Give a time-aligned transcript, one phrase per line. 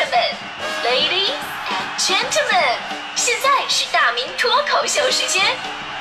[0.00, 0.10] 们
[0.84, 1.30] ，Ladies
[1.70, 2.78] and Gentlemen，
[3.14, 5.44] 现在是大明脱口秀时间，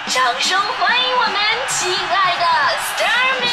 [0.07, 1.35] 掌声欢迎我们
[1.69, 2.45] 亲爱的
[2.79, 3.47] s t a r m y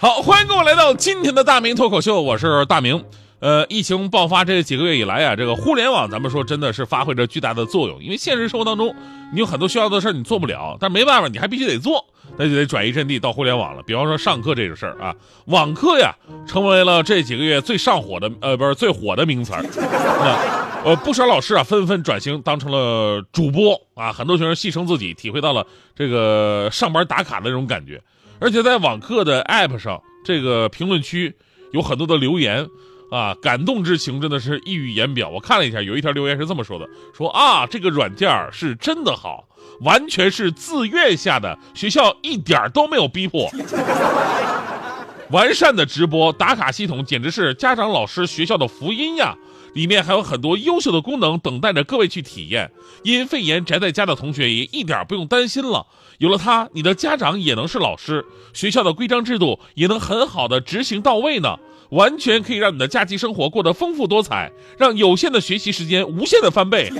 [0.00, 3.04] 好，欢迎各位来到今天的大明脱口秀，我是大明。
[3.40, 8.02] 呃，疫情爆发这几个月以来啊，这个互联网咱们说真的是发挥着巨大的作用。
[8.02, 8.92] 因为现实生活当中，
[9.32, 12.04] 你有很多需要的事儿你做不了，但没办法，你还必须得做，
[12.38, 13.82] 那就得转移阵地到互联网了。
[13.82, 15.14] 比方说上课这个事儿啊，
[15.46, 16.14] 网课呀，
[16.46, 19.62] 成为了这几个月最上火的呃，不是最火的名词儿。
[19.74, 28.00] 那呃，不少老师啊纷纷转型当成了主播啊，很多学生戏称自己体会到了这个上班打卡的那种感觉。
[28.38, 31.34] 而且在网课的 app 上，这个评论区
[31.72, 32.68] 有很多的留言。
[33.10, 35.28] 啊，感动之情真的是溢于言表。
[35.28, 39.48] 我看了一下，有一条留言是这么说的：说啊，这个软件是真的好，
[39.80, 43.50] 完全是自愿下的，学校一点都没有逼迫。
[45.30, 49.36] 完善的直播打卡系统简直是家长、老师、学校的福音呀！
[49.74, 52.70] 里面还有很多优秀的功能等待着各位去体验。
[53.02, 55.86] 因肺炎宅在家的同学也一点不用担心了，
[56.18, 61.56] 有了它，你的家长也能是老师，学校的规章制度也能很好的执行到位呢。
[61.90, 66.92] 完全可以让你的假期生活过得丰富多彩，让有限的学习时间无限的翻倍。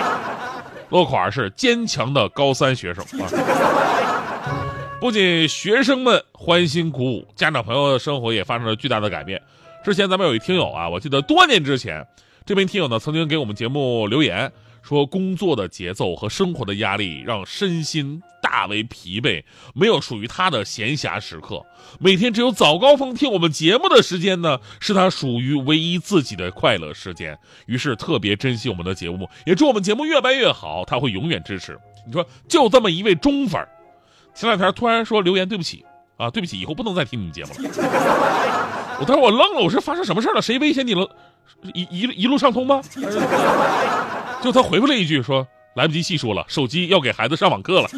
[0.88, 3.28] 落款是坚强的高三学生啊！
[4.98, 9.42] 不仅学生们欢欣鼓舞，家长朋友的生活也发生了巨大的改变。
[9.84, 12.06] 之前咱们有一听友啊，我记得多年之前，
[12.46, 14.50] 这名听友呢曾经给我们节目留言。
[14.88, 19.44] 说工作的节奏和生活的压力让身心大为疲惫，
[19.74, 21.62] 没有属于他的闲暇时刻。
[22.00, 27.38] 每天只有早高峰听我们节目的时间呢，是他属于唯一自己的快乐时间。
[27.66, 30.86] 于是特别珍惜我们的节目，也祝我们节目越办越好。
[30.86, 31.78] 他会永远支持。
[32.06, 33.62] 你说就这么一位忠粉，
[34.34, 35.84] 前两天突然说留言对不起
[36.16, 37.58] 啊，对不起，以后不能再听你们节目了。
[39.00, 40.40] 我当时我愣了，我说发生什么事了？
[40.40, 41.06] 谁威胁你了？
[41.74, 42.80] 一一一路上通吗？
[44.42, 47.88] 就他回复了一句说：“来不及细说了，手机要给孩子上网课了。”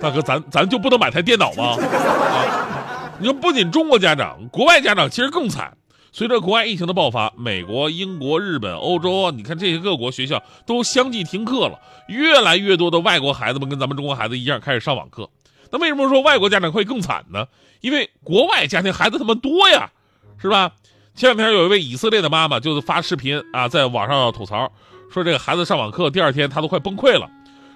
[0.00, 1.76] 大哥，咱咱就不能买台电脑吗？
[1.76, 3.12] 啊！
[3.20, 5.76] 你说不仅中国家长，国外家长其实更惨。
[6.10, 11.78] 随着国外疫情的爆发，美国、英国、日本、欧洲，你看这些各国学校都相继停课了，
[12.08, 15.30] 越来越多的外国孩子们跟咱们中国孩子一样开始上网课。
[15.70, 17.46] 那为什么说外国家长会更惨呢？
[17.80, 19.90] 因为国外家庭孩子他们多呀，
[20.36, 20.72] 是吧？
[21.14, 24.72] 前两天有一位以色列的妈妈就是发视频啊，在网上吐槽
[25.10, 27.30] 说，这个孩子上网课第二天她都快崩溃了，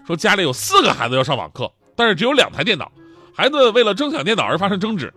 [0.07, 2.91] 说家里有四个孩子要上网课，但是只有两台电脑，
[3.35, 5.13] 孩子为了争抢电脑而发生争执，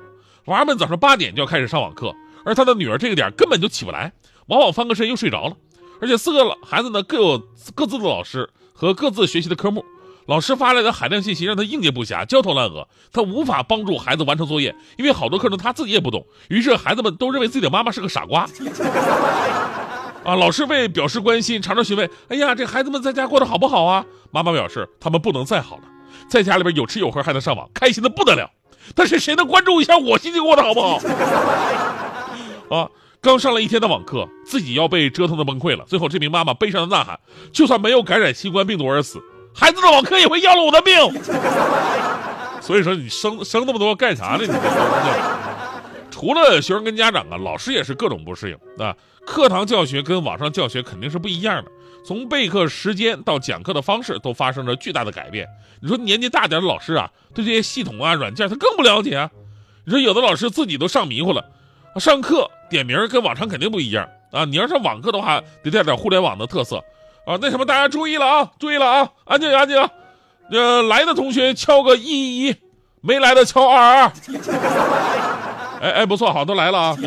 [0.45, 2.13] 娃们早上八点就要开始上网课，
[2.43, 4.11] 而他的女儿这个点根本就起不来，
[4.47, 5.55] 往往翻个身又睡着了，
[6.01, 7.41] 而且四个孩子呢各有
[7.73, 9.83] 各自的老师和各自学习的科目。
[10.25, 16.23] 老师发来的海量信息让他应接不暇，焦头烂额，他无法帮助孩子完成作业，因为好多课程他自己也不懂。
[16.49, 18.47] 于是孩子们都认为自己的妈妈是个傻瓜。
[20.23, 25.83] 啊，老师为表示关心，常常询问：“哎呀，这孩子们在家过得好不好啊？”妈妈表示：“他们不能再好了，
[26.29, 28.51] 在家里边有吃有喝还能上网，开心的不得了。
[28.93, 30.99] 但是谁能关注一下我心情过得好不好？”
[32.69, 32.87] 啊，
[33.21, 35.85] 刚上了一天的网课，自己要被折腾的崩溃了。
[35.87, 37.19] 最后，这名妈妈悲伤的呐喊
[37.51, 39.19] ：“就算没有感染新冠病毒而死。”
[39.59, 40.95] 孩子的网课也会要了我的命，
[42.61, 44.39] 所以说你生生那么多干啥呢？
[44.41, 44.47] 你
[46.09, 48.95] 除了学生跟家长啊，老师也是各种不适应啊。
[49.25, 51.71] 课堂教学跟网上教学肯定是不一样的，
[52.05, 55.47] 从备课时间到讲课的方式都发生了巨大的改变。
[55.81, 59.29] 你说年纪大点的老师啊，对这些系统啊、软件他更不了解啊。
[59.85, 61.45] 你说有的老师自己都上迷糊了，
[61.97, 64.45] 上课点名跟往常肯定不一样啊。
[64.45, 66.83] 你要上网课的话，得带点互联网的特色。
[67.29, 68.51] 啊，那什么，大家注意了啊！
[68.57, 69.07] 注意了啊！
[69.25, 69.77] 安静，安静。
[70.49, 72.55] 呃，来的同学敲个一一一，
[73.01, 74.11] 没来的敲二二二。
[75.79, 76.97] 哎哎，不错，好，都来了啊。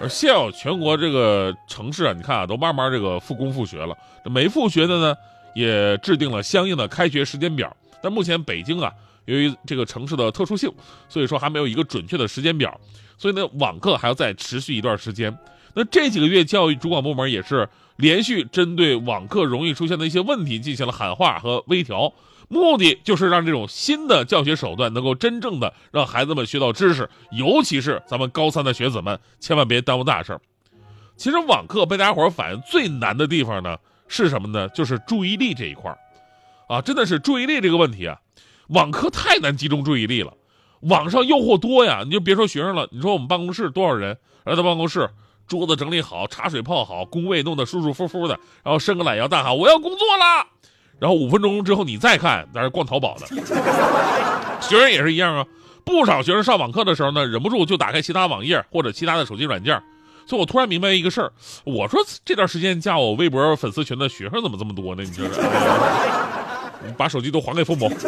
[0.00, 3.94] 而现有全国这个城市啊，你看啊，都慢慢这个复工复学了。
[4.24, 5.14] 这没复学的呢，
[5.54, 7.70] 也制定了相应的开学时间表。
[8.02, 8.90] 但目前北京啊，
[9.26, 10.72] 由于这个城市的特殊性，
[11.10, 12.74] 所以说还没有一个准确的时间表。
[13.18, 15.36] 所以呢，网课还要再持续一段时间。
[15.74, 17.68] 那这几个月，教育主管部门也是。
[18.02, 22.12] 连续针对网课容易出现的一些问题进行了喊话和微调，
[22.48, 30.40] 目的就是让这种新的教学手段能够真正的让孩子们学到知识，尤其是咱们高三的学子们，千万别耽误大事儿
[31.16, 33.76] 其实网课被大家伙反映最难的地方呢
[34.08, 34.68] 是什么呢？
[34.70, 35.96] 就是注意力这一块儿
[36.66, 38.18] 啊，真的是注意力这个问题啊，
[38.70, 40.34] 网课太难集中注意力了，
[40.80, 45.08] 网上诱惑多呀，你就别说学生了，你说我们办公室多少人来到办公室。
[45.46, 50.46] 桌子整理好，茶水泡好，工位弄得舒舒服服的，然后伸个懒腰，大喊我要工作了。
[50.98, 53.26] 然后五分钟之后你再看，在这逛淘宝的
[54.62, 55.44] 学生也是一样啊，
[55.84, 59.82] 不少学生上网课的时候呢，忍不住就打开其他网页或者其他的手机软件。
[60.24, 61.32] 所以我突然明白一个事儿，
[61.64, 65.02] 我说这段时间加我微博粉丝群的学生怎么这么多呢？
[65.02, 65.42] 你说说，
[66.96, 67.90] 把手机都还给父母。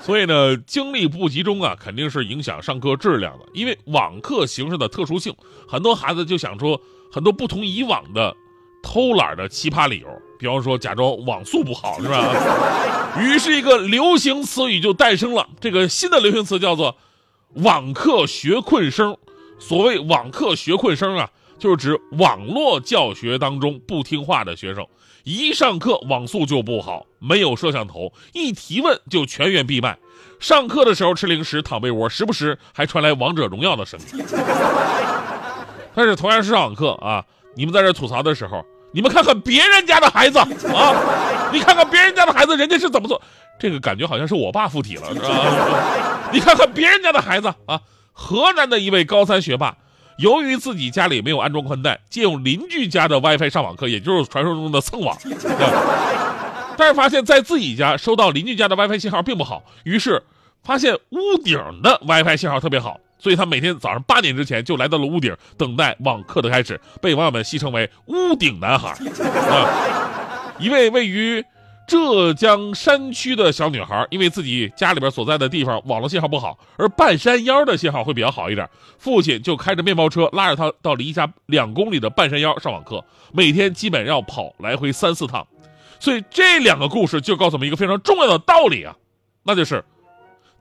[0.00, 3.44] 所以呢，精力不集中啊，肯定是影响上课质量的。
[3.52, 5.34] 因为网课形式的特殊性，
[5.68, 6.80] 很多孩子就想出
[7.12, 8.34] 很多不同以往的
[8.82, 10.08] 偷懒的奇葩理由，
[10.38, 13.16] 比方说假装网速不好，是吧？
[13.20, 15.48] 于是，一个流行词语就诞生了。
[15.60, 16.96] 这个新的流行词叫做
[17.62, 19.16] “网课学困生”。
[19.58, 24.86] 所谓网课学困生啊，就是指网络教学当中不听话的学生，
[25.30, 29.96] 一上课网速就不好，没有摄像头，一提问就全员闭麦，
[30.40, 34.24] 上课的时候吃零食躺被窝，时不时还传来王者荣耀的声音。
[35.94, 37.24] 但是同样是上网课啊，
[37.54, 40.48] 你们在这吐槽的时候，你们看看别人家的孩子啊，
[41.52, 43.22] 你看看别人家的孩子，人家是怎么做？
[43.56, 46.30] 这个感觉好像是我爸附体了，是吧？
[46.32, 47.80] 你看看别人家的孩子啊。
[48.12, 49.76] 河南的一位高三学霸，
[50.20, 55.16] 由于自己家里没有安装宽带，借用邻居家的 WiFi 上网课，也就是传说中的蹭网。
[56.76, 60.22] 但是发现，在自己家收到邻居家的 WiFi 信号并不好，于是
[60.62, 68.90] 发现屋顶的 WiFi 信号特别好，所以他每天早上八点之前就来到了屋顶，等待网课的开始，被网友们戏称为“屋顶男孩”。
[69.48, 71.42] 啊，一位位于。
[71.90, 85.44] 浙江山区的小女孩，因为自己家里边所在的地方网络信号不好，而半山腰的信号会比较好一点，父亲就开着面包车拉着她到离家两公里的半山腰上网课，每天基本要跑来回三四趟。
[85.98, 88.94] 所以这两个故事就告诉我们一个非常重要的道理啊，
[89.42, 89.84] 那就是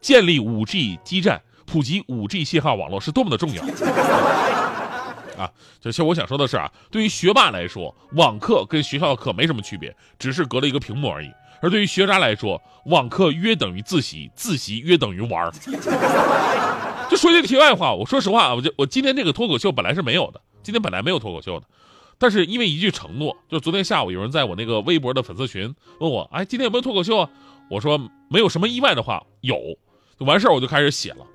[0.01, 3.63] 建立 5G 基站、普及 5G 信号网络是多么的重要。
[5.39, 5.49] 啊，
[5.79, 11.29] 就其实我想说的是啊，对于学霸来说，网课跟学校的课没什么区别，只是隔了一个屏幕而已；
[11.61, 15.51] 而对于学渣来说，网课约等于自习，自习约等于玩儿。
[17.09, 21.65] 就说句题外话，我说实话啊，我就我今天这个脱口秀本来是没有的，今天本来没有脱口秀的，
[22.17, 27.29] 但是因为一句承诺，就昨天下午有人在我那个微博的粉丝群问我，哎，今天有没有脱口秀啊？
[27.69, 27.97] 我说
[28.29, 29.55] 没有什么意外的话有，
[30.19, 31.25] 就完事儿我就开始写了。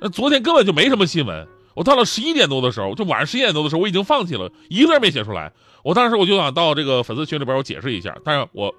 [0.00, 1.46] 那昨天根本就没什么新闻。
[1.74, 5.52] 我到了十一点多的时候，就晚上十一点多的时候，我已经放弃了，一个字没写出来。
[5.82, 8.74] 我当时我就想到这个粉丝群里边，我解释一下，但是我，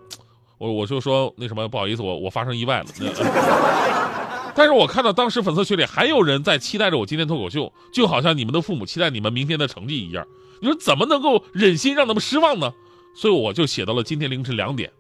[0.58, 2.86] 我我就说那什么，不好意思，我我发生意外了。
[4.56, 10.26] 但是我看到当时粉丝群里还有人在期待着我今天脱口秀，就好像你们的父母期待你们明天的成绩一样。
[10.62, 12.72] 你说怎么能够忍心让他们失望呢？
[13.16, 14.92] 所以我就写到了今天凌晨两点，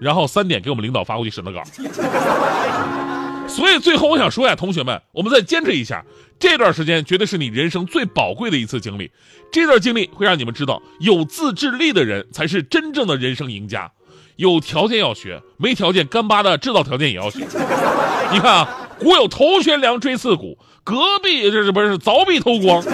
[0.00, 1.62] 然后三点给我们领导发过去审的稿。
[3.48, 6.04] 所以最后我想说呀，同学们，我们再坚持一下，
[6.38, 9.10] 这段时间绝对是你人生最宝贵的一次经历。
[9.50, 13.90] 这段经历会让你们知道，有自制力的人才是真正的人生赢家。
[14.36, 17.40] 有条件要学，没条件干巴的制造条件也要学。
[18.30, 22.84] 你看啊，古有头悬梁锥刺股，隔壁这是不是凿壁偷光？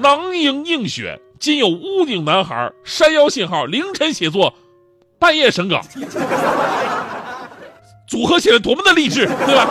[0.00, 4.52] 囊萤映雪，今有屋顶男孩，山腰信号，凌晨写作，
[5.18, 5.80] 半夜审稿。
[8.06, 9.66] 组合起来多么的励志，对吧？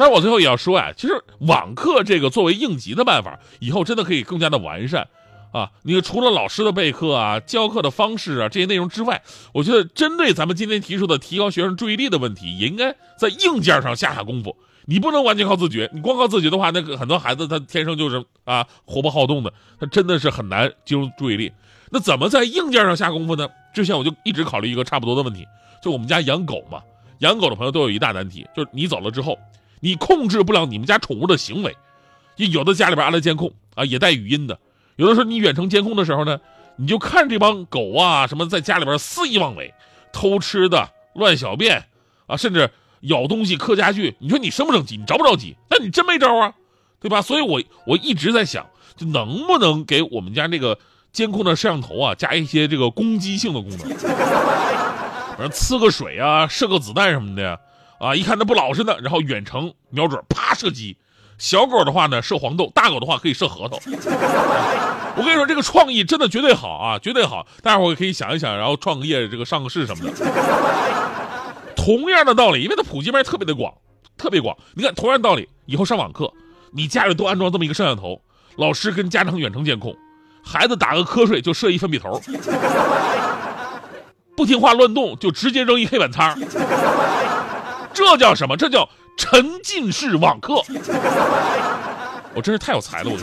[0.00, 5.06] 但是我最后也要说呀，其实网课这个作为应急的办法，以后真的可以更加的完善，
[5.52, 14.56] 啊，你除了老师的备课啊、教课的方式啊这些内容之外，我觉得针对咱们今天提出的提高学生注意力的问题，也应该在硬件上下下功夫。
[14.86, 21.52] 你不能完全靠自觉，你光靠自觉的话，那个很多孩子他天生就是啊活泼好动的，他真的是很难集中注意力。
[21.90, 23.46] 那怎么在硬件上下功夫呢？
[23.74, 25.46] 之前我就一直考虑一个差不多的问题，
[25.82, 26.80] 就我们家养狗嘛。
[27.18, 29.38] 养狗的朋友都有一大难题，就是你走了之后，
[29.80, 31.76] 你控制不了你们家宠物的行为。
[32.36, 34.58] 就有的家里边安了监控啊，也带语音的。
[34.96, 36.38] 有的时候你远程监控的时候呢，
[36.76, 39.74] 你就看这帮狗啊什么在家里边肆意妄为，
[40.12, 41.84] 偷吃的、乱小便
[42.26, 42.70] 啊，甚至
[43.00, 44.14] 咬东西、磕家具。
[44.20, 44.96] 你说你生不生气？
[44.96, 45.56] 你着不着急？
[45.68, 46.54] 那你真没招啊，
[47.00, 47.20] 对吧？
[47.20, 50.78] 所以我我一直在想，就能不能给我们家这个
[51.12, 53.78] 监控的摄像头啊加一些这个攻击性的功能。
[55.36, 57.58] 反正呲个水啊，射个子弹什么的，啊，
[58.00, 60.96] 啊一看他不老实呢，然后远程瞄准，啪射击。
[61.36, 63.78] 小狗的话呢，射黄豆；大狗的话可以射核桃。
[65.16, 67.46] 我跟你说，这个创意真的绝对好啊，绝对好。
[67.62, 70.12] 大家伙可以想一想，然后创业，这个上个市什么的。
[71.76, 73.72] 同样的道理，因为它普及面特别的广，
[74.16, 74.56] 特别广。
[74.74, 76.32] 你看，同样道理，以后上网课，
[76.72, 78.22] 你家里都安装这么一个摄像头，
[78.56, 79.94] 老师跟家长远程监控，
[80.42, 82.18] 孩子打个瞌睡就射一粉笔头。
[84.36, 86.34] 不听话乱动，就直接扔一黑板擦
[88.00, 88.56] 这叫什么？
[88.56, 90.62] 这叫沉浸式网课。
[92.34, 93.16] 我真是太有才了，我。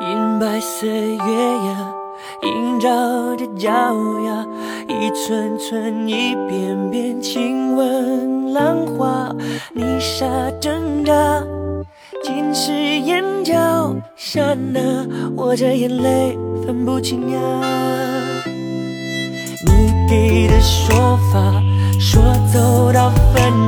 [0.00, 1.22] 片白色月
[1.68, 1.94] 牙，
[2.42, 2.88] 映照
[3.36, 4.44] 着脚丫，
[4.88, 8.25] 一寸寸，一遍遍，亲吻
[8.56, 9.30] 浪花，
[9.74, 10.26] 泥沙
[10.58, 11.12] 挣扎，
[12.24, 16.34] 浸湿眼角，刹那，我这眼泪
[16.64, 17.38] 分不清呀。
[19.66, 21.62] 你给的说法，
[22.00, 23.65] 说走到分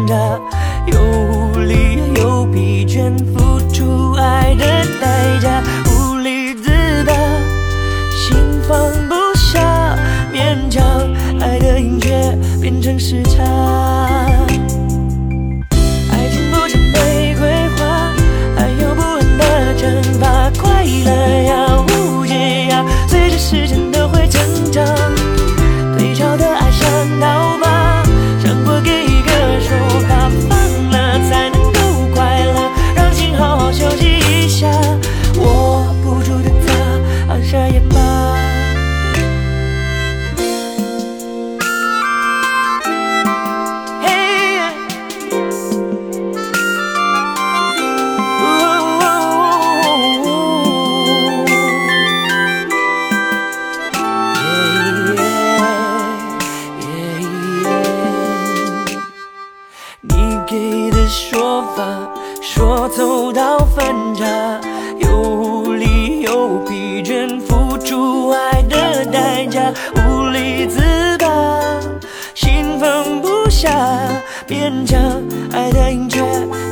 [75.52, 76.22] 爱的瘾却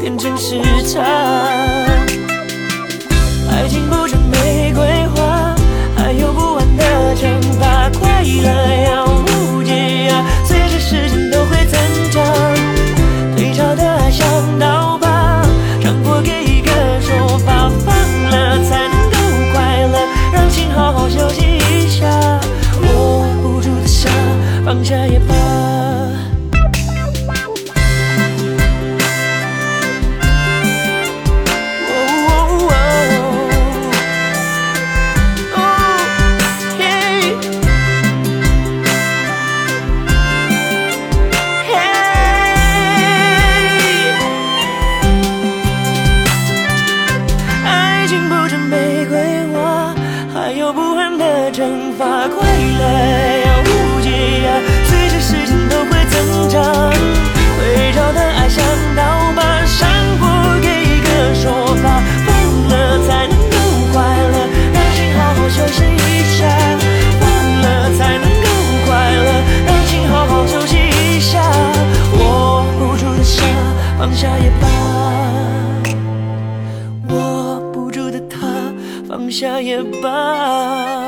[0.01, 0.61] 变成时
[0.93, 1.03] 差。
[3.51, 5.55] 爱情不止玫瑰花，
[5.97, 6.85] 还有不完的
[7.17, 8.49] 惩罚，快乐
[8.85, 11.79] 呀，无解呀，随着时间都会增
[12.11, 12.23] 长。
[13.37, 14.27] 退潮的爱像
[14.59, 15.43] 刀疤，
[15.81, 17.95] 让过给一个说法，放
[18.31, 19.17] 了才能够
[19.53, 19.99] 快乐，
[20.33, 22.07] 让心好好休息一下。
[22.83, 24.11] 握不住的沙，
[24.65, 25.19] 放下也
[51.97, 52.29] 惩罚。
[52.29, 52.83] 快乐
[53.45, 54.11] 呀，无解
[54.45, 54.49] 呀，
[54.85, 56.15] 随着时间都会增
[56.51, 56.63] 长。
[57.57, 58.63] 退潮的爱像
[58.95, 59.03] 刀
[59.35, 59.89] 疤，伤
[60.21, 60.29] 过
[60.61, 62.29] 给一个说法，放
[62.69, 63.57] 了才能够
[63.93, 64.37] 快乐，
[64.75, 66.45] 让心好好休息一下。
[67.19, 67.25] 放
[67.63, 67.65] 了
[67.97, 68.47] 才能够
[68.87, 69.29] 快乐，
[69.67, 71.41] 让心好好休息一下。
[72.19, 73.43] 握不住的沙，
[73.99, 74.69] 放下也罢。
[77.15, 78.47] 握不住的他，
[79.09, 81.06] 放下也罢。